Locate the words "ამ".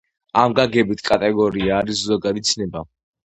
0.43-0.53